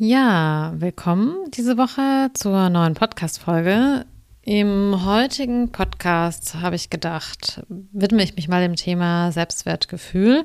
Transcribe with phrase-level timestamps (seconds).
[0.00, 4.06] Ja, willkommen diese Woche zur neuen Podcast-Folge.
[4.42, 10.44] Im heutigen Podcast habe ich gedacht, widme ich mich mal dem Thema Selbstwertgefühl.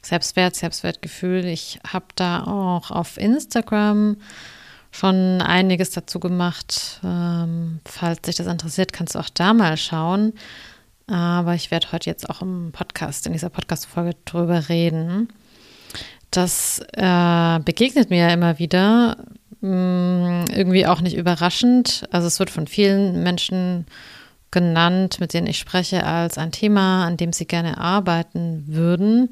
[0.00, 1.44] Selbstwert, Selbstwertgefühl.
[1.44, 4.18] Ich habe da auch auf Instagram
[4.92, 7.00] schon einiges dazu gemacht.
[7.02, 10.34] Ähm, falls dich das interessiert, kannst du auch da mal schauen.
[11.08, 15.32] Aber ich werde heute jetzt auch im Podcast, in dieser Podcast-Folge drüber reden.
[16.32, 19.18] Das äh, begegnet mir ja immer wieder,
[19.60, 22.04] mm, irgendwie auch nicht überraschend.
[22.10, 23.86] Also es wird von vielen Menschen
[24.50, 29.28] genannt, mit denen ich spreche, als ein Thema, an dem sie gerne arbeiten würden.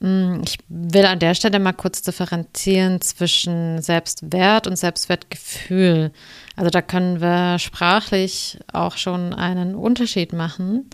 [0.00, 6.12] Mm, ich will an der Stelle mal kurz differenzieren zwischen Selbstwert und Selbstwertgefühl.
[6.54, 10.90] Also da können wir sprachlich auch schon einen Unterschied machen.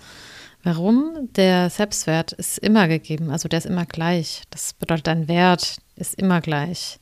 [0.63, 1.29] Warum?
[1.37, 4.43] Der Selbstwert ist immer gegeben, also der ist immer gleich.
[4.51, 6.99] Das bedeutet, dein Wert ist immer gleich.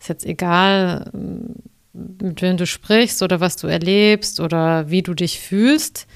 [0.00, 1.10] Ist jetzt egal,
[1.92, 6.06] mit wem du sprichst oder was du erlebst oder wie du dich fühlst,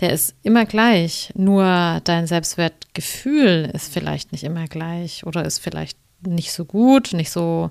[0.00, 1.32] der ist immer gleich.
[1.34, 7.30] Nur dein Selbstwertgefühl ist vielleicht nicht immer gleich oder ist vielleicht nicht so gut, nicht
[7.30, 7.70] so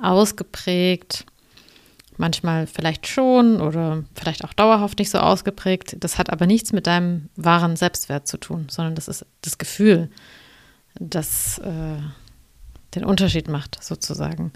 [0.00, 1.26] ausgeprägt
[2.18, 5.96] manchmal vielleicht schon oder vielleicht auch dauerhaft nicht so ausgeprägt.
[6.00, 10.10] Das hat aber nichts mit deinem wahren Selbstwert zu tun, sondern das ist das Gefühl,
[10.98, 11.98] das äh,
[12.94, 14.52] den Unterschied macht, sozusagen.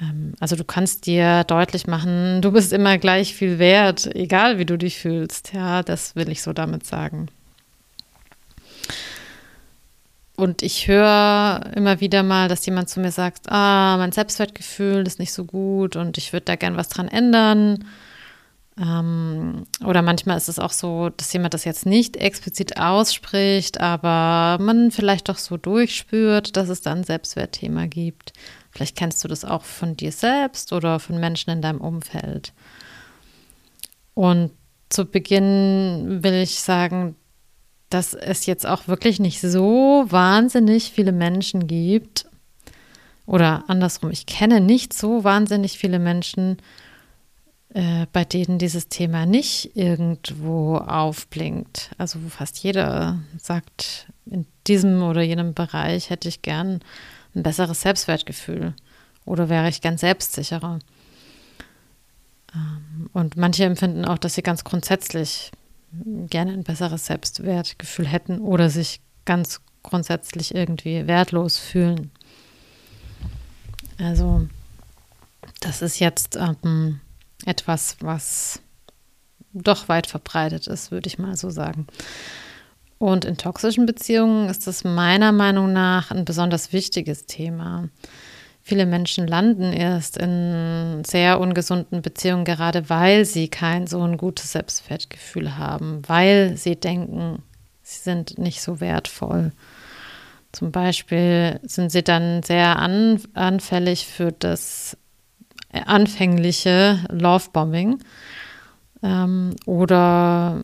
[0.00, 4.66] Ähm, also du kannst dir deutlich machen, du bist immer gleich viel wert, egal wie
[4.66, 5.52] du dich fühlst.
[5.52, 7.28] Ja, das will ich so damit sagen.
[10.36, 15.20] Und ich höre immer wieder mal, dass jemand zu mir sagt, ah, mein Selbstwertgefühl ist
[15.20, 17.84] nicht so gut und ich würde da gern was dran ändern.
[18.76, 24.60] Ähm, oder manchmal ist es auch so, dass jemand das jetzt nicht explizit ausspricht, aber
[24.62, 28.32] man vielleicht doch so durchspürt, dass es da ein Selbstwertthema gibt.
[28.72, 32.52] Vielleicht kennst du das auch von dir selbst oder von Menschen in deinem Umfeld.
[34.14, 34.50] Und
[34.88, 37.14] zu Beginn will ich sagen,
[37.94, 42.26] dass es jetzt auch wirklich nicht so wahnsinnig viele Menschen gibt,
[43.26, 46.58] oder andersrum, ich kenne nicht so wahnsinnig viele Menschen,
[47.72, 51.90] äh, bei denen dieses Thema nicht irgendwo aufblinkt.
[51.96, 56.80] Also fast jeder sagt, in diesem oder jenem Bereich hätte ich gern
[57.34, 58.74] ein besseres Selbstwertgefühl
[59.24, 60.80] oder wäre ich ganz selbstsicherer.
[62.54, 65.50] Ähm, und manche empfinden auch, dass sie ganz grundsätzlich
[66.28, 72.10] gerne ein besseres Selbstwertgefühl hätten oder sich ganz grundsätzlich irgendwie wertlos fühlen.
[73.98, 74.48] Also
[75.60, 77.00] das ist jetzt ähm,
[77.46, 78.60] etwas, was
[79.52, 81.86] doch weit verbreitet ist, würde ich mal so sagen.
[82.98, 87.88] Und in toxischen Beziehungen ist das meiner Meinung nach ein besonders wichtiges Thema.
[88.66, 94.52] Viele Menschen landen erst in sehr ungesunden Beziehungen, gerade weil sie kein so ein gutes
[94.52, 97.42] Selbstwertgefühl haben, weil sie denken,
[97.82, 99.52] sie sind nicht so wertvoll.
[100.52, 104.96] Zum Beispiel sind sie dann sehr an, anfällig für das
[105.84, 107.98] anfängliche Lovebombing
[109.02, 110.62] ähm, oder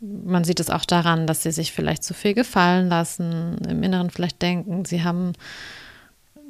[0.00, 4.10] man sieht es auch daran, dass sie sich vielleicht zu viel gefallen lassen, im Inneren
[4.10, 5.34] vielleicht denken, sie haben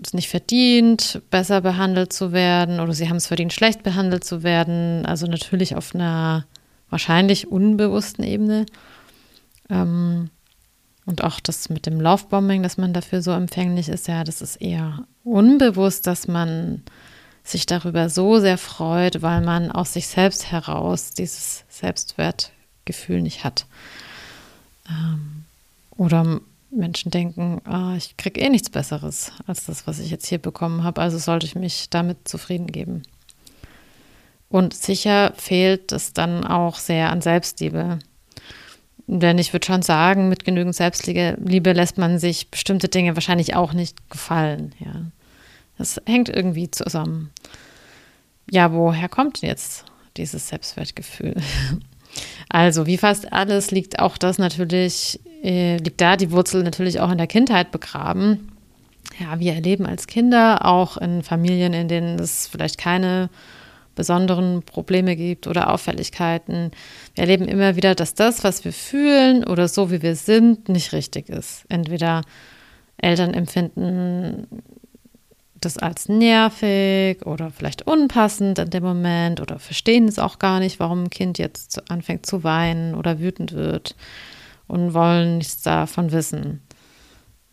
[0.02, 4.42] es nicht verdient, besser behandelt zu werden oder sie haben es verdient, schlecht behandelt zu
[4.42, 5.04] werden.
[5.06, 6.46] Also natürlich auf einer
[6.90, 8.66] wahrscheinlich unbewussten Ebene.
[9.68, 10.30] Ähm,
[11.04, 14.56] und auch das mit dem Laufbombing, dass man dafür so empfänglich ist, ja, das ist
[14.56, 16.82] eher unbewusst, dass man
[17.42, 23.64] sich darüber so sehr freut, weil man aus sich selbst heraus dieses Selbstwertgefühl nicht hat.
[24.88, 25.44] Ähm,
[25.96, 30.38] oder Menschen denken, ah, ich kriege eh nichts Besseres als das, was ich jetzt hier
[30.38, 33.02] bekommen habe, also sollte ich mich damit zufrieden geben.
[34.50, 37.98] Und sicher fehlt es dann auch sehr an Selbstliebe.
[39.06, 43.72] Denn ich würde schon sagen, mit genügend Selbstliebe lässt man sich bestimmte Dinge wahrscheinlich auch
[43.72, 44.74] nicht gefallen.
[44.78, 45.06] Ja.
[45.78, 47.30] Das hängt irgendwie zusammen.
[48.50, 49.84] Ja, woher kommt jetzt
[50.16, 51.36] dieses Selbstwertgefühl?
[52.48, 57.10] Also, wie fast alles liegt auch das natürlich, äh, liegt da die Wurzel natürlich auch
[57.10, 58.52] in der Kindheit begraben.
[59.18, 63.30] Ja, wir erleben als Kinder auch in Familien, in denen es vielleicht keine
[63.94, 66.70] besonderen Probleme gibt oder Auffälligkeiten.
[67.16, 70.92] Wir erleben immer wieder, dass das, was wir fühlen oder so wie wir sind, nicht
[70.92, 71.64] richtig ist.
[71.68, 72.22] Entweder
[72.96, 74.46] Eltern empfinden
[75.60, 80.80] das als nervig oder vielleicht unpassend in dem Moment oder verstehen es auch gar nicht,
[80.80, 83.96] warum ein Kind jetzt anfängt zu weinen oder wütend wird
[84.66, 86.60] und wollen nichts davon wissen.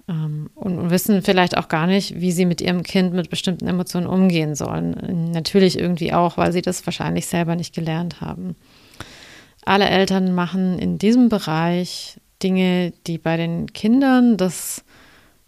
[0.07, 4.07] ähm, und wissen vielleicht auch gar nicht, wie sie mit ihrem Kind mit bestimmten Emotionen
[4.07, 5.31] umgehen sollen.
[5.31, 8.55] Natürlich irgendwie auch, weil sie das wahrscheinlich selber nicht gelernt haben.
[9.65, 14.84] Alle Eltern machen in diesem Bereich Dinge, die bei den Kindern das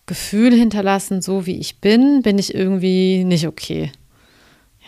[0.07, 3.91] Gefühl hinterlassen, so wie ich bin, bin ich irgendwie nicht okay.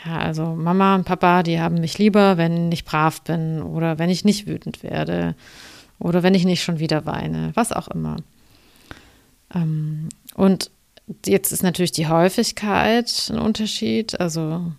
[0.05, 4.09] Ja, also Mama und Papa, die haben mich lieber, wenn ich brav bin oder wenn
[4.09, 5.35] ich nicht wütend werde
[5.99, 8.17] oder wenn ich nicht schon wieder weine, was auch immer.
[9.53, 10.71] Ähm, und
[11.25, 14.19] jetzt ist natürlich die Häufigkeit ein Unterschied.
[14.21, 14.71] Also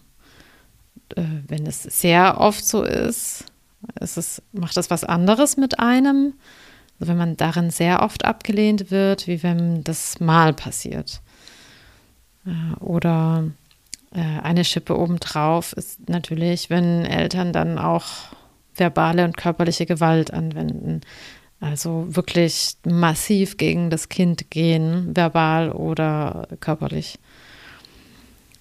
[1.17, 3.45] äh, wenn es sehr oft so ist,
[4.01, 6.35] ist es, macht das was anderes mit einem.
[7.01, 11.23] Also wenn man darin sehr oft abgelehnt wird, wie wenn das mal passiert.
[12.47, 13.45] Äh, oder
[14.13, 18.05] äh, eine Schippe obendrauf ist natürlich, wenn Eltern dann auch
[18.75, 21.01] verbale und körperliche Gewalt anwenden.
[21.59, 27.19] Also wirklich massiv gegen das Kind gehen, verbal oder körperlich.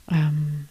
[0.09, 0.68] Ähm,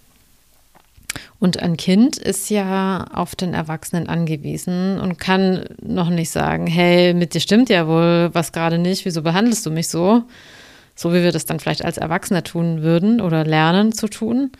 [1.38, 7.15] und ein Kind ist ja auf den Erwachsenen angewiesen und kann noch nicht sagen, hey,
[7.15, 10.25] mit dir stimmt ja wohl was gerade nicht, wieso behandelst du mich so?
[10.94, 14.50] So wie wir das dann vielleicht als Erwachsener tun würden oder lernen zu tun.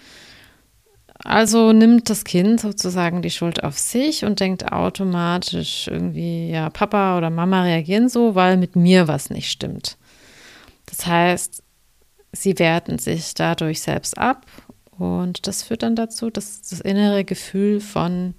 [1.25, 7.19] Also nimmt das Kind sozusagen die Schuld auf sich und denkt automatisch irgendwie, ja, Papa
[7.19, 9.96] oder Mama reagieren so, weil mit mir was nicht stimmt.
[10.87, 11.62] Das heißt,
[12.32, 14.46] sie werten sich dadurch selbst ab
[14.98, 18.34] und das führt dann dazu, dass das innere Gefühl von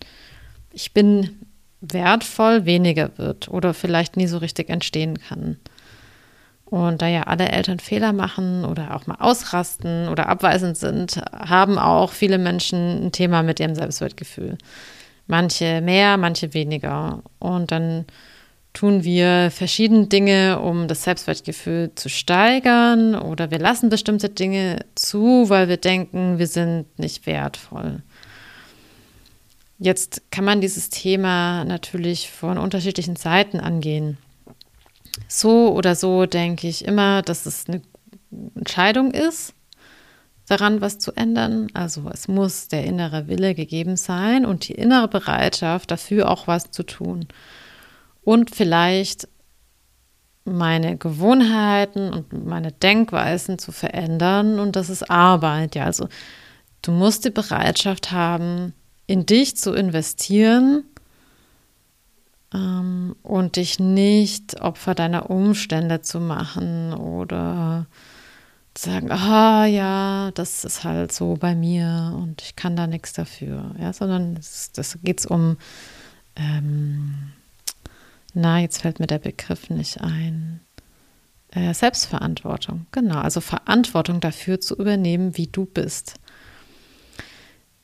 [0.71, 1.45] ich bin
[1.81, 5.57] wertvoll weniger wird oder vielleicht nie so richtig entstehen kann.
[6.65, 11.79] Und da ja alle Eltern Fehler machen oder auch mal ausrasten oder abweisend sind, haben
[11.79, 14.57] auch viele Menschen ein Thema mit ihrem Selbstwertgefühl.
[15.25, 17.23] Manche mehr, manche weniger.
[17.39, 18.05] Und dann
[18.79, 25.49] tun wir verschiedene Dinge, um das Selbstwertgefühl zu steigern oder wir lassen bestimmte Dinge zu,
[25.49, 28.01] weil wir denken, wir sind nicht wertvoll.
[29.79, 34.17] Jetzt kann man dieses Thema natürlich von unterschiedlichen Seiten angehen.
[35.27, 37.81] So oder so denke ich immer, dass es eine
[38.55, 39.55] Entscheidung ist,
[40.47, 41.67] daran was zu ändern.
[41.73, 46.71] Also es muss der innere Wille gegeben sein und die innere Bereitschaft dafür auch was
[46.71, 47.27] zu tun
[48.29, 49.27] und vielleicht
[50.45, 55.73] meine Gewohnheiten und meine Denkweisen zu verändern und das ist Arbeit.
[55.73, 56.09] Ja, also
[56.83, 58.73] du musst die Bereitschaft haben,
[59.07, 60.83] in dich zu investieren
[62.53, 67.87] ähm, und dich nicht Opfer deiner Umstände zu machen oder
[68.75, 73.11] zu sagen, ah ja, das ist halt so bei mir und ich kann da nichts
[73.13, 73.73] dafür.
[73.79, 75.57] Ja, sondern das, das geht es um
[76.35, 77.31] ähm,
[78.33, 80.61] na, jetzt fällt mir der Begriff nicht ein.
[81.51, 86.15] Äh, Selbstverantwortung, genau, also Verantwortung dafür zu übernehmen, wie du bist.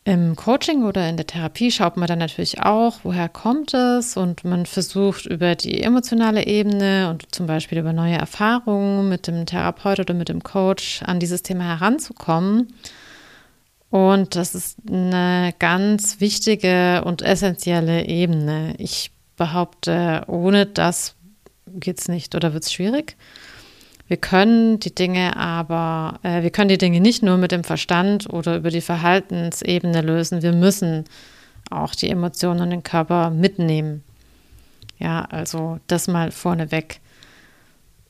[0.08, 4.46] Im Coaching oder in der Therapie schaut man dann natürlich auch, woher kommt es und
[4.46, 10.00] man versucht über die emotionale Ebene und zum Beispiel über neue Erfahrungen mit dem Therapeut
[10.00, 12.68] oder mit dem Coach an dieses Thema heranzukommen.
[13.90, 18.76] Und das ist eine ganz wichtige und essentielle Ebene.
[18.78, 21.16] Ich behaupte, ohne das
[21.68, 23.16] geht es nicht oder wird es schwierig.
[24.08, 28.32] Wir können die Dinge aber, äh, wir können die Dinge nicht nur mit dem Verstand
[28.32, 30.44] oder über die Verhaltensebene lösen.
[30.44, 31.06] Wir müssen
[31.72, 34.04] auch die Emotionen und den Körper mitnehmen.
[35.00, 37.01] Ja, also das mal vorneweg.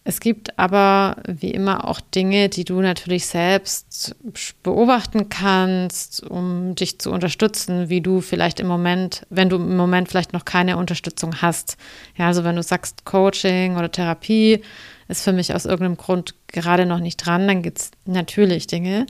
[0.08, 4.16] Es gibt aber wie immer auch Dinge, die du natürlich selbst
[4.62, 10.08] beobachten kannst, um dich zu unterstützen, wie du vielleicht im Moment, wenn du im Moment
[10.08, 11.78] vielleicht noch keine Unterstützung hast.
[12.18, 14.62] Ja, also wenn du sagst, Coaching oder Therapie
[15.08, 19.08] ist für mich aus irgendeinem Grund gerade noch nicht dran, dann gibt es natürlich Dinge,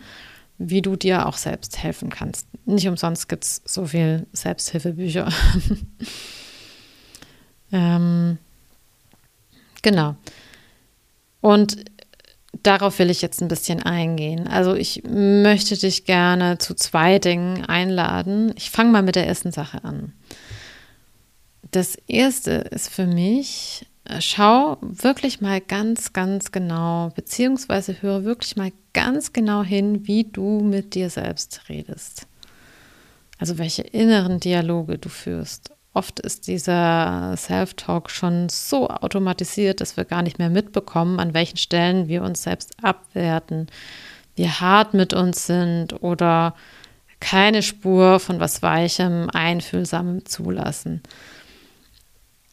[0.57, 2.47] wie du dir auch selbst helfen kannst.
[2.65, 5.27] Nicht umsonst gibt es so viel Selbsthilfebücher.
[7.73, 8.37] ähm,
[9.81, 10.15] genau.
[11.45, 11.77] Und
[12.63, 14.47] darauf will ich jetzt ein bisschen eingehen.
[14.47, 18.51] Also ich möchte dich gerne zu zwei Dingen einladen.
[18.57, 20.13] Ich fange mal mit der ersten Sache an.
[21.69, 23.85] Das erste ist für mich,
[24.19, 30.61] schau wirklich mal ganz, ganz genau, beziehungsweise höre wirklich mal ganz genau hin, wie du
[30.61, 32.25] mit dir selbst redest.
[33.37, 35.75] Also welche inneren Dialoge du führst.
[35.95, 41.55] Oft ist dieser Self-Talk schon so automatisiert, dass wir gar nicht mehr mitbekommen, an welchen
[41.55, 43.67] Stellen wir uns selbst abwerten,
[44.35, 46.53] wie hart mit uns sind oder
[47.21, 51.01] keine Spur von was Weichem, Einfühlsamem zulassen.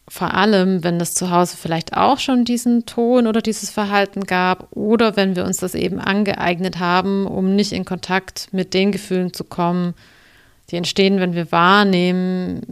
[0.08, 4.68] vor allem, wenn es zu Hause vielleicht auch schon diesen Ton oder dieses Verhalten gab
[4.70, 9.32] oder wenn wir uns das eben angeeignet haben, um nicht in Kontakt mit den Gefühlen
[9.32, 9.94] zu kommen,
[10.72, 12.62] die entstehen, wenn wir wahrnehmen,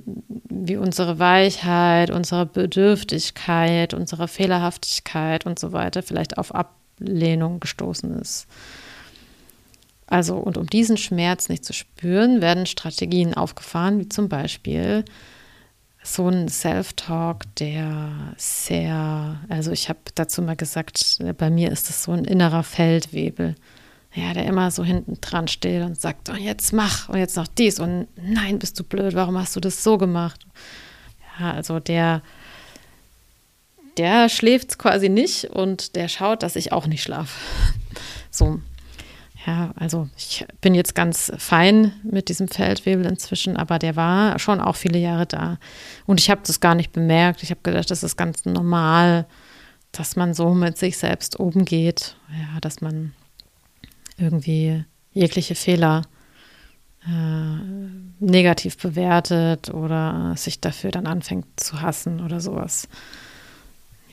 [0.49, 8.47] wie unsere Weichheit, unsere Bedürftigkeit, unsere Fehlerhaftigkeit und so weiter vielleicht auf Ablehnung gestoßen ist.
[10.07, 15.05] Also, und um diesen Schmerz nicht zu spüren, werden Strategien aufgefahren, wie zum Beispiel
[16.03, 22.05] so ein Self-Talk, der sehr, also ich habe dazu mal gesagt, bei mir ist das
[22.05, 23.55] so ein innerer Feldwebel.
[24.13, 27.47] Ja, der immer so hinten dran steht und sagt, oh, jetzt mach und jetzt noch
[27.47, 30.47] dies und nein, bist du blöd, warum hast du das so gemacht?
[31.39, 32.23] Ja, also der,
[33.97, 37.39] der schläft quasi nicht und der schaut, dass ich auch nicht schlafe.
[38.33, 38.61] So,
[39.47, 44.61] ja, also ich bin jetzt ganz fein mit diesem Feldwebel inzwischen, aber der war schon
[44.61, 45.59] auch viele Jahre da.
[46.07, 47.43] Und ich habe das gar nicht bemerkt.
[47.43, 49.27] Ich habe gedacht, das ist ganz normal,
[49.93, 52.17] dass man so mit sich selbst umgeht.
[52.31, 53.15] Ja, dass man
[54.21, 56.03] irgendwie jegliche Fehler
[57.07, 62.89] äh, negativ bewertet oder sich dafür dann anfängt zu hassen oder sowas.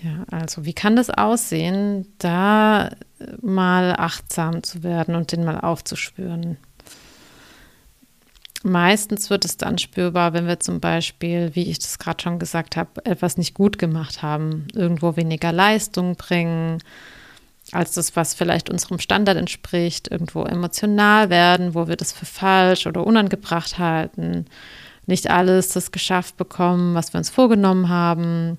[0.01, 2.91] Ja, also wie kann das aussehen, da
[3.41, 6.57] mal achtsam zu werden und den mal aufzuspüren?
[8.63, 12.75] Meistens wird es dann spürbar, wenn wir zum Beispiel, wie ich das gerade schon gesagt
[12.75, 16.79] habe, etwas nicht gut gemacht haben, irgendwo weniger Leistung bringen,
[17.71, 22.87] als das, was vielleicht unserem Standard entspricht, irgendwo emotional werden, wo wir das für falsch
[22.87, 24.45] oder unangebracht halten,
[25.05, 28.57] nicht alles das geschafft bekommen, was wir uns vorgenommen haben,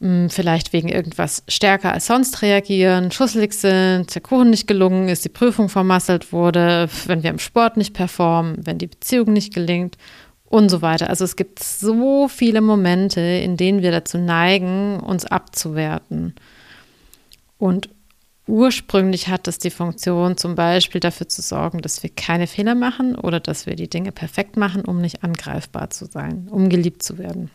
[0.00, 5.24] hm, vielleicht wegen irgendwas stärker als sonst reagieren, schusselig sind, der Kuchen nicht gelungen ist,
[5.24, 9.96] die Prüfung vermasselt wurde, wenn wir im Sport nicht performen, wenn die Beziehung nicht gelingt
[10.44, 11.08] und so weiter.
[11.08, 16.34] Also es gibt so viele Momente, in denen wir dazu neigen, uns abzuwerten.
[17.64, 17.88] Und
[18.46, 23.14] ursprünglich hat es die Funktion, zum Beispiel dafür zu sorgen, dass wir keine Fehler machen
[23.14, 27.16] oder dass wir die Dinge perfekt machen, um nicht angreifbar zu sein, um geliebt zu
[27.16, 27.50] werden.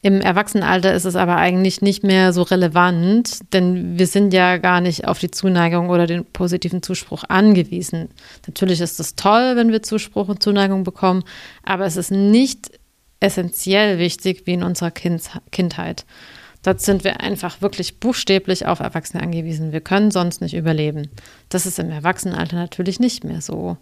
[0.00, 4.80] Im Erwachsenenalter ist es aber eigentlich nicht mehr so relevant, denn wir sind ja gar
[4.80, 8.08] nicht auf die Zuneigung oder den positiven Zuspruch angewiesen.
[8.46, 11.24] Natürlich ist es toll, wenn wir Zuspruch und Zuneigung bekommen,
[11.62, 12.70] aber es ist nicht
[13.20, 16.06] essentiell wichtig wie in unserer kind Kindheit.
[16.62, 19.72] Dort sind wir einfach wirklich buchstäblich auf Erwachsene angewiesen.
[19.72, 21.10] Wir können sonst nicht überleben.
[21.48, 23.76] Das ist im Erwachsenenalter natürlich nicht mehr so.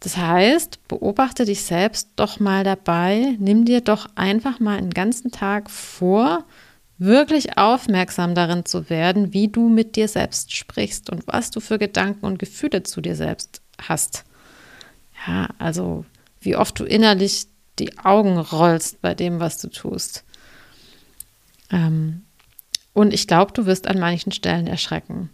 [0.00, 5.30] Das heißt, beobachte dich selbst doch mal dabei, nimm dir doch einfach mal einen ganzen
[5.30, 6.44] Tag vor,
[6.98, 11.78] wirklich aufmerksam darin zu werden, wie du mit dir selbst sprichst und was du für
[11.78, 14.24] Gedanken und Gefühle zu dir selbst hast.
[15.26, 16.04] Ja, also
[16.40, 17.46] wie oft du innerlich
[17.78, 20.23] die Augen rollst bei dem, was du tust.
[21.74, 22.22] Ähm,
[22.94, 25.30] und ich glaube, du wirst an manchen Stellen erschrecken.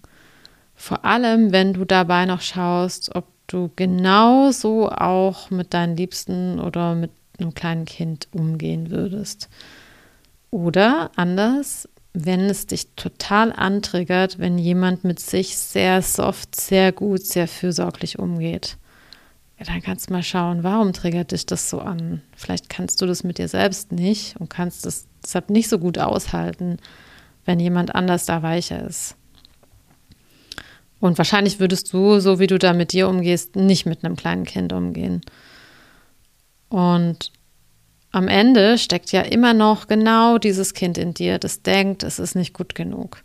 [0.75, 6.95] Vor allem, wenn du dabei noch schaust, ob du genauso auch mit deinen Liebsten oder
[6.95, 9.51] mit einem kleinen Kind umgehen würdest.
[10.51, 17.25] Oder anders, wenn es dich total antriggert, wenn jemand mit sich sehr soft, sehr gut,
[17.25, 18.79] sehr fürsorglich umgeht.
[19.59, 22.23] Ja, dann kannst du mal schauen, warum triggert dich das so an?
[22.35, 25.99] Vielleicht kannst du das mit dir selbst nicht und kannst es deshalb nicht so gut
[25.99, 26.79] aushalten,
[27.45, 29.17] wenn jemand anders da weicher ist.
[30.99, 34.45] Und wahrscheinlich würdest du, so wie du da mit dir umgehst, nicht mit einem kleinen
[34.45, 35.23] Kind umgehen.
[36.69, 37.33] Und
[38.13, 42.35] am Ende steckt ja immer noch genau dieses Kind in dir, das denkt, es ist
[42.35, 43.23] nicht gut genug.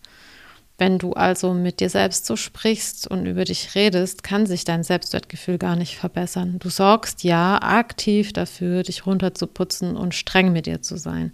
[0.77, 4.83] Wenn du also mit dir selbst so sprichst und über dich redest, kann sich dein
[4.83, 6.59] Selbstwertgefühl gar nicht verbessern.
[6.59, 11.31] Du sorgst ja aktiv dafür, dich runterzuputzen und streng mit dir zu sein.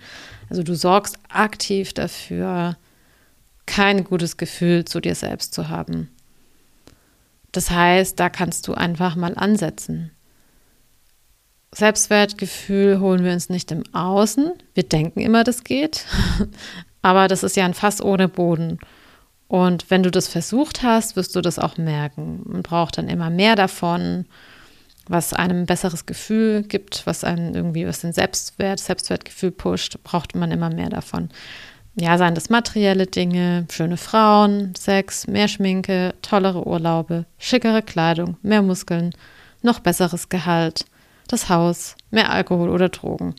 [0.50, 2.77] Also du sorgst aktiv dafür,
[3.65, 6.10] kein gutes Gefühl zu dir selbst zu haben.
[7.51, 10.12] Das heißt, da kannst du einfach mal ansetzen.
[11.74, 14.51] Selbstwertgefühl holen wir uns nicht im Außen.
[14.74, 16.05] Wir denken immer, das geht.
[17.01, 18.77] Aber das ist ja ein Fass ohne Boden.
[19.51, 22.41] Und wenn du das versucht hast, wirst du das auch merken.
[22.46, 24.25] Man braucht dann immer mehr davon,
[25.08, 30.36] was einem ein besseres Gefühl gibt, was einem irgendwie, was den Selbstwert, Selbstwertgefühl pusht, braucht
[30.36, 31.29] man immer mehr davon
[31.96, 38.62] ja, seien das materielle Dinge, schöne Frauen, Sex, mehr Schminke, tollere Urlaube, schickere Kleidung, mehr
[38.62, 39.13] Muskeln,
[39.62, 40.86] noch besseres Gehalt,
[41.27, 43.36] das Haus, mehr Alkohol oder Drogen.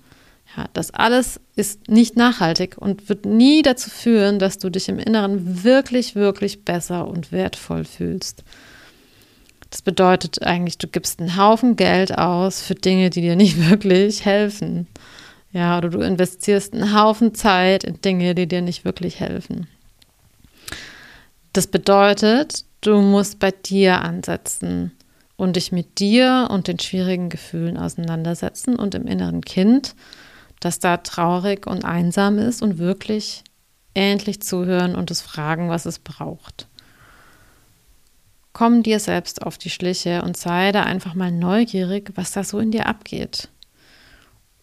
[0.56, 4.98] Ja, das alles ist nicht nachhaltig und wird nie dazu führen, dass du dich im
[4.98, 8.44] Inneren wirklich, wirklich besser und wertvoll fühlst.
[9.70, 14.26] Das bedeutet eigentlich, du gibst einen Haufen Geld aus für Dinge, die dir nicht wirklich
[14.26, 14.86] helfen.
[15.52, 19.66] Ja, oder du investierst einen Haufen Zeit in Dinge, die dir nicht wirklich helfen.
[21.52, 24.92] Das bedeutet, du musst bei dir ansetzen
[25.36, 29.94] und dich mit dir und den schwierigen Gefühlen auseinandersetzen und im inneren Kind,
[30.64, 33.42] das da traurig und einsam ist und wirklich
[33.94, 36.68] endlich zuhören und es fragen, was es braucht.
[38.52, 42.58] Komm dir selbst auf die Schliche und sei da einfach mal neugierig, was da so
[42.58, 43.48] in dir abgeht.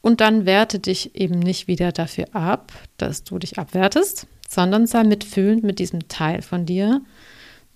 [0.02, 5.04] Und dann werte dich eben nicht wieder dafür ab, dass du dich abwertest, sondern sei
[5.04, 7.02] mitfühlend mit diesem Teil von dir,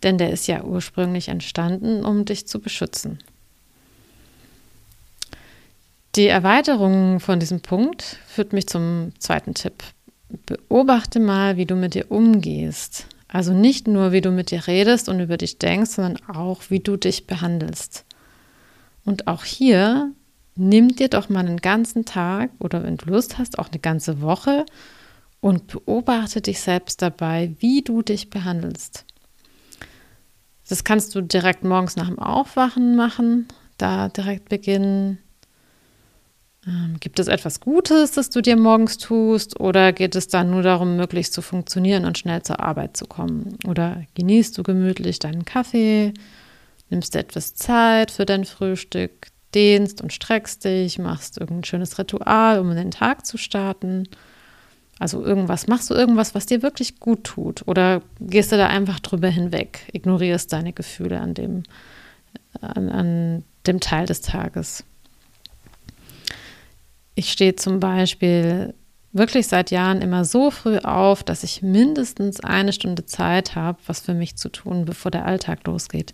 [0.03, 3.19] denn der ist ja ursprünglich entstanden, um dich zu beschützen.
[6.15, 9.83] Die Erweiterung von diesem Punkt führt mich zum zweiten Tipp.
[10.45, 13.07] Beobachte mal, wie du mit dir umgehst.
[13.27, 16.79] Also nicht nur, wie du mit dir redest und über dich denkst, sondern auch, wie
[16.79, 18.05] du dich behandelst.
[19.05, 20.11] Und auch hier
[20.55, 24.21] nimm dir doch mal einen ganzen Tag oder wenn du Lust hast, auch eine ganze
[24.21, 24.67] Woche
[25.41, 29.05] und beobachte dich selbst dabei, wie du dich behandelst.
[30.69, 33.47] Das kannst du direkt morgens nach dem Aufwachen machen,
[33.79, 35.17] da direkt beginnen.
[36.65, 40.61] Ähm, gibt es etwas Gutes, das du dir morgens tust, oder geht es dann nur
[40.61, 43.57] darum, möglichst zu funktionieren und schnell zur Arbeit zu kommen?
[43.67, 46.13] Oder genießt du gemütlich deinen Kaffee,
[46.89, 52.59] nimmst du etwas Zeit für dein Frühstück, dehnst und streckst dich, machst irgendein schönes Ritual,
[52.59, 54.07] um den Tag zu starten.
[54.99, 57.67] Also irgendwas, machst du irgendwas, was dir wirklich gut tut?
[57.67, 61.63] Oder gehst du da einfach drüber hinweg, ignorierst deine Gefühle an dem,
[62.61, 64.85] an, an dem Teil des Tages?
[67.15, 68.73] Ich stehe zum Beispiel
[69.11, 74.01] wirklich seit Jahren immer so früh auf, dass ich mindestens eine Stunde Zeit habe, was
[74.01, 76.13] für mich zu tun, bevor der Alltag losgeht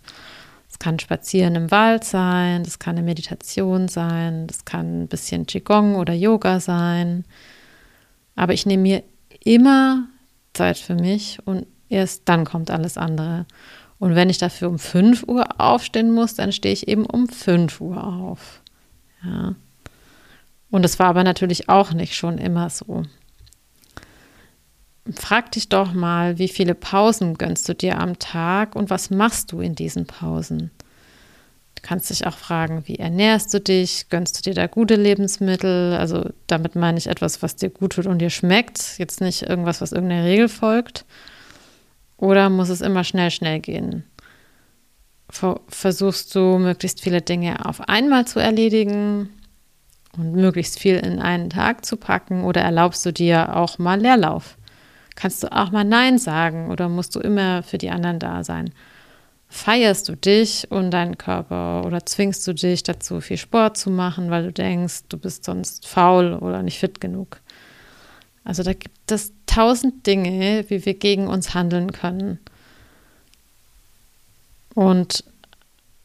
[0.80, 5.94] kann Spazieren im Wald sein, das kann eine Meditation sein, das kann ein bisschen Qigong
[5.94, 7.24] oder Yoga sein.
[8.34, 9.02] Aber ich nehme mir
[9.44, 10.08] immer
[10.54, 13.46] Zeit für mich und erst dann kommt alles andere.
[13.98, 17.80] Und wenn ich dafür um 5 Uhr aufstehen muss, dann stehe ich eben um 5
[17.80, 18.62] Uhr auf.
[19.22, 19.54] Ja.
[20.70, 23.02] Und es war aber natürlich auch nicht schon immer so.
[25.16, 29.50] Frag dich doch mal, wie viele Pausen gönnst du dir am Tag und was machst
[29.50, 30.70] du in diesen Pausen?
[31.74, 34.08] Du kannst dich auch fragen, wie ernährst du dich?
[34.10, 35.94] Gönnst du dir da gute Lebensmittel?
[35.94, 39.80] Also damit meine ich etwas, was dir gut tut und dir schmeckt, jetzt nicht irgendwas,
[39.80, 41.06] was irgendeiner Regel folgt.
[42.18, 44.04] Oder muss es immer schnell, schnell gehen?
[45.30, 49.30] Versuchst du möglichst viele Dinge auf einmal zu erledigen
[50.16, 52.44] und möglichst viel in einen Tag zu packen?
[52.44, 54.56] Oder erlaubst du dir auch mal Leerlauf?
[55.14, 58.72] Kannst du auch mal Nein sagen oder musst du immer für die anderen da sein?
[59.48, 64.30] Feierst du dich und deinen Körper oder zwingst du dich dazu, viel Sport zu machen,
[64.30, 67.40] weil du denkst, du bist sonst faul oder nicht fit genug?
[68.44, 72.38] Also da gibt es tausend Dinge, wie wir gegen uns handeln können.
[74.74, 75.24] Und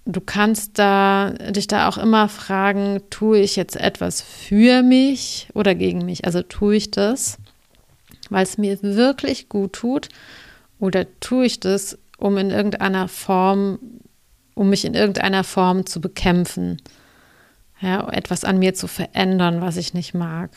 [0.06, 5.76] du kannst da, dich da auch immer fragen, tue ich jetzt etwas für mich oder
[5.76, 6.26] gegen mich?
[6.26, 7.38] Also tue ich das?
[8.30, 10.10] weil es mir wirklich gut tut?
[10.80, 13.80] Oder tue ich das, um in irgendeiner Form,
[14.54, 16.82] um mich in irgendeiner Form zu bekämpfen?
[17.82, 20.52] Ja, etwas an mir zu verändern, was ich nicht mag?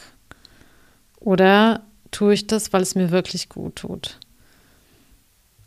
[1.21, 4.19] Oder tue ich das, weil es mir wirklich gut tut?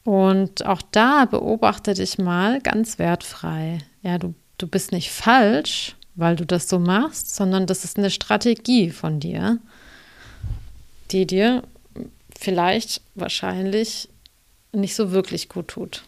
[0.03, 3.79] Und auch da beobachte dich mal ganz wertfrei.
[4.01, 8.09] Ja, du, du bist nicht falsch, weil du das so machst, sondern das ist eine
[8.09, 9.59] Strategie von dir,
[11.11, 11.63] die dir
[12.37, 14.09] vielleicht wahrscheinlich
[14.71, 16.03] nicht so wirklich gut tut.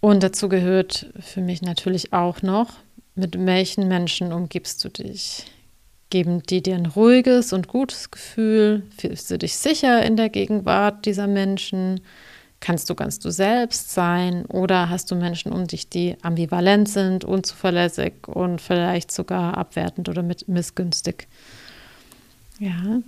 [0.00, 2.74] Und dazu gehört für mich natürlich auch noch,
[3.14, 5.44] mit welchen Menschen umgibst du dich?
[6.12, 8.82] Geben die dir ein ruhiges und gutes Gefühl?
[8.98, 12.02] Fühlst du dich sicher in der Gegenwart dieser Menschen?
[12.60, 14.44] Kannst du ganz du selbst sein?
[14.44, 20.22] Oder hast du Menschen um dich, die ambivalent sind, unzuverlässig und vielleicht sogar abwertend oder
[20.48, 21.28] missgünstig?
[22.58, 23.00] Ja,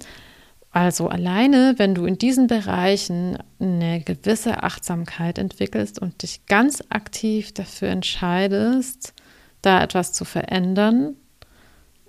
[0.71, 7.53] also alleine, wenn du in diesen Bereichen eine gewisse Achtsamkeit entwickelst und dich ganz aktiv
[7.53, 9.13] dafür entscheidest,
[9.61, 11.17] da etwas zu verändern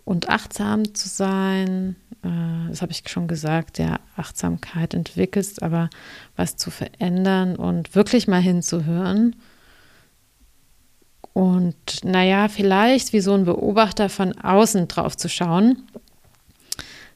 [0.06, 5.90] und achtsam zu sein, äh, das habe ich schon gesagt, ja, Achtsamkeit entwickelst, aber
[6.38, 9.36] was zu verändern und wirklich mal hinzuhören.
[11.34, 15.84] Und naja, vielleicht wie so ein Beobachter von außen drauf zu schauen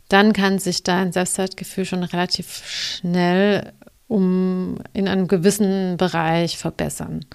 [0.10, 3.72] dann kann sich dein Selbstwertgefühl schon relativ schnell
[4.08, 7.26] um in einem gewissen Bereich verbessern.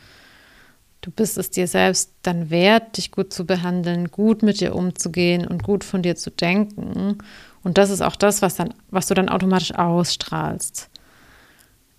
[1.04, 5.46] Du bist es dir selbst dann wert, dich gut zu behandeln, gut mit dir umzugehen
[5.46, 7.18] und gut von dir zu denken.
[7.62, 10.88] Und das ist auch das, was, dann, was du dann automatisch ausstrahlst.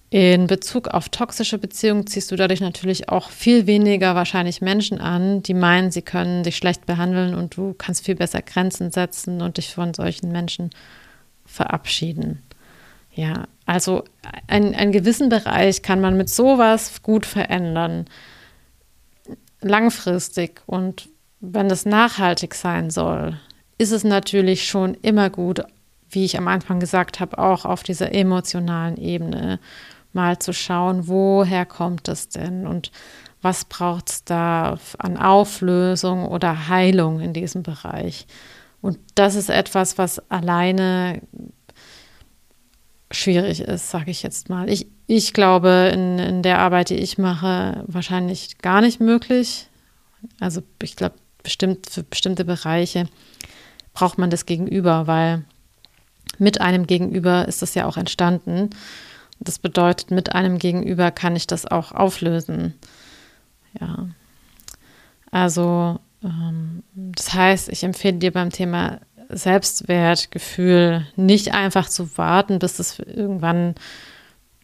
[0.09, 5.43] In Bezug auf toxische Beziehungen ziehst du dadurch natürlich auch viel weniger wahrscheinlich Menschen an,
[5.43, 9.57] die meinen, sie können dich schlecht behandeln und du kannst viel besser Grenzen setzen und
[9.57, 10.71] dich von solchen Menschen
[11.45, 12.41] verabschieden.
[13.13, 14.03] Ja, also
[14.47, 18.07] ein, einen gewissen Bereich kann man mit sowas gut verändern,
[19.65, 20.61] langfristig.
[20.65, 21.09] Und
[21.41, 23.37] wenn das nachhaltig sein soll,
[23.77, 25.61] ist es natürlich schon immer gut,
[26.09, 29.59] wie ich am Anfang gesagt habe, auch auf dieser emotionalen Ebene
[30.13, 32.91] mal zu schauen, woher kommt es denn und
[33.41, 38.25] was braucht es da an Auflösung oder Heilung in diesem Bereich.
[38.81, 41.21] Und das ist etwas, was alleine
[43.15, 44.69] schwierig ist, sage ich jetzt mal.
[44.69, 49.67] Ich, ich glaube, in, in der Arbeit, die ich mache, wahrscheinlich gar nicht möglich.
[50.39, 53.07] Also ich glaube, bestimmt für bestimmte Bereiche
[53.93, 55.45] braucht man das Gegenüber, weil
[56.37, 58.69] mit einem Gegenüber ist das ja auch entstanden.
[59.39, 62.73] Das bedeutet, mit einem Gegenüber kann ich das auch auflösen.
[63.79, 64.09] Ja.
[65.31, 72.79] Also, ähm, das heißt, ich empfehle dir beim Thema Selbstwertgefühl nicht einfach zu warten, bis
[72.79, 73.75] es irgendwann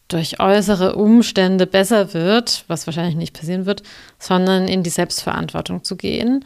[0.08, 3.84] durch äußere Umstände besser wird, was wahrscheinlich nicht passieren wird,
[4.20, 6.44] sondern in die Selbstverantwortung zu gehen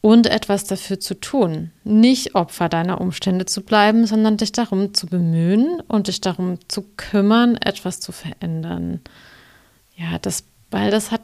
[0.00, 1.70] und etwas dafür zu tun.
[1.84, 6.84] Nicht Opfer deiner Umstände zu bleiben, sondern dich darum zu bemühen und dich darum zu
[6.96, 9.00] kümmern, etwas zu verändern.
[9.96, 11.22] Ja, das, weil das hat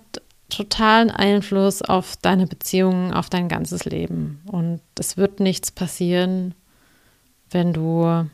[0.56, 4.40] totalen Einfluss auf deine Beziehungen, auf dein ganzes Leben.
[4.46, 6.54] Und es wird nichts passieren,
[7.50, 8.28] wenn du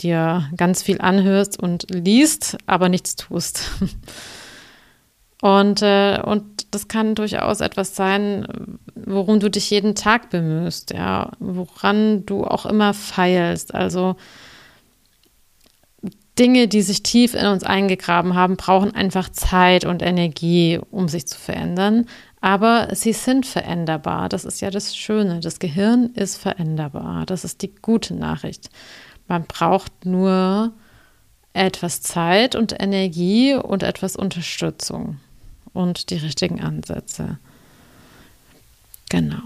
[0.00, 3.70] dir ganz viel anhörst und liest, aber nichts tust.
[5.42, 8.46] Und, äh, und das kann durchaus etwas sein,
[8.94, 13.74] worum du dich jeden Tag bemühst, ja, woran du auch immer feilst.
[13.74, 14.16] Also
[16.40, 21.26] Dinge, die sich tief in uns eingegraben haben, brauchen einfach Zeit und Energie, um sich
[21.26, 22.06] zu verändern.
[22.40, 24.30] Aber sie sind veränderbar.
[24.30, 25.40] Das ist ja das Schöne.
[25.40, 27.26] Das Gehirn ist veränderbar.
[27.26, 28.70] Das ist die gute Nachricht.
[29.28, 30.72] Man braucht nur
[31.52, 35.18] etwas Zeit und Energie und etwas Unterstützung
[35.74, 37.38] und die richtigen Ansätze.
[39.10, 39.42] Genau.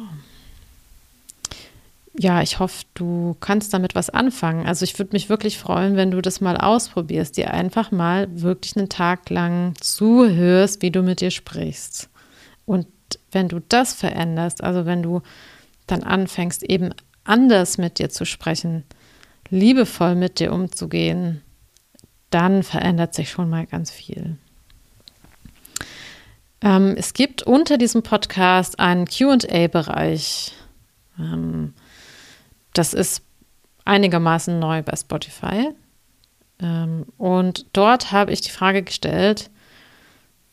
[2.16, 4.66] Ja, ich hoffe, du kannst damit was anfangen.
[4.66, 8.76] Also ich würde mich wirklich freuen, wenn du das mal ausprobierst, dir einfach mal wirklich
[8.76, 12.08] einen Tag lang zuhörst, wie du mit dir sprichst.
[12.66, 12.86] Und
[13.32, 15.22] wenn du das veränderst, also wenn du
[15.88, 16.90] dann anfängst, eben
[17.24, 18.84] anders mit dir zu sprechen,
[19.48, 21.42] liebevoll mit dir umzugehen,
[22.30, 24.36] dann verändert sich schon mal ganz viel.
[26.60, 30.52] Ähm, es gibt unter diesem Podcast einen QA-Bereich.
[32.74, 33.22] Das ist
[33.86, 35.70] einigermaßen neu bei Spotify.
[36.60, 39.50] Ähm, und dort habe ich die Frage gestellt,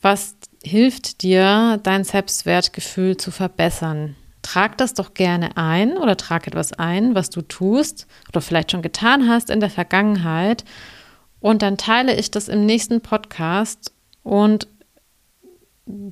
[0.02, 4.16] was hilft dir, dein Selbstwertgefühl zu verbessern?
[4.42, 8.82] Trag das doch gerne ein oder trag etwas ein, was du tust oder vielleicht schon
[8.82, 10.64] getan hast in der Vergangenheit.
[11.40, 14.68] Und dann teile ich das im nächsten Podcast und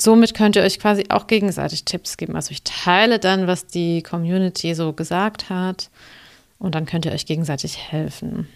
[0.01, 2.35] somit könnt ihr euch quasi auch gegenseitig Tipps geben.
[2.35, 5.89] Also ich teile dann, was die Community so gesagt hat
[6.57, 8.47] und dann könnt ihr euch gegenseitig helfen.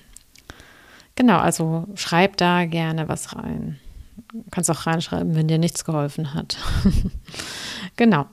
[1.16, 3.80] Genau, also schreib da gerne was rein.
[4.32, 6.58] Du kannst auch reinschreiben, wenn dir nichts geholfen hat.
[7.96, 8.26] genau.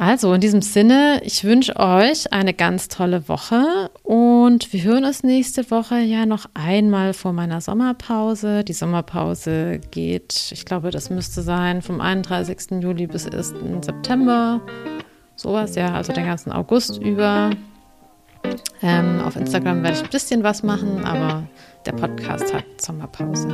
[0.00, 5.24] Also in diesem Sinne, ich wünsche euch eine ganz tolle Woche und wir hören uns
[5.24, 8.62] nächste Woche ja noch einmal vor meiner Sommerpause.
[8.62, 12.80] Die Sommerpause geht, ich glaube, das müsste sein vom 31.
[12.80, 13.54] Juli bis 1.
[13.80, 14.60] September.
[15.34, 17.50] Sowas, ja, also den ganzen August über.
[18.80, 21.42] Ähm, auf Instagram werde ich ein bisschen was machen, aber
[21.86, 23.48] der Podcast hat Sommerpause.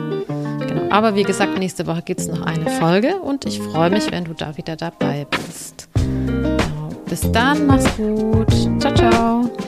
[0.66, 0.90] Genau.
[0.90, 4.24] Aber wie gesagt, nächste Woche gibt es noch eine Folge und ich freue mich, wenn
[4.24, 5.83] du da wieder dabei bist.
[7.14, 8.50] Bis dann, mach's gut.
[8.80, 9.63] Ciao, ciao.